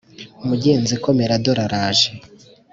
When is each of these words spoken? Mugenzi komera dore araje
Mugenzi 0.47 0.93
komera 1.03 1.33
dore 1.43 1.61
araje 1.67 2.09